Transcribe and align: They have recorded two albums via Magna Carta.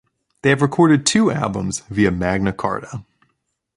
They 0.41 0.49
have 0.49 0.63
recorded 0.63 1.05
two 1.05 1.29
albums 1.31 1.81
via 1.87 2.09
Magna 2.09 2.51
Carta. 2.53 3.05